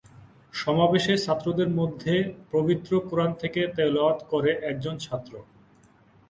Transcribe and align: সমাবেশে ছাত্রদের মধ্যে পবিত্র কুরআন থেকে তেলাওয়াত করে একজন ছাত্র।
সমাবেশে 0.53 1.13
ছাত্রদের 1.17 1.69
মধ্যে 1.69 2.13
পবিত্র 2.51 2.91
কুরআন 2.99 3.31
থেকে 3.33 3.61
তেলাওয়াত 3.75 4.19
করে 4.23 4.51
একজন 4.71 4.95
ছাত্র। 4.97 5.33